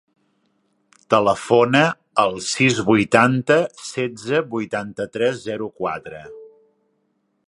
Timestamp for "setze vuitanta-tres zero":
3.89-5.69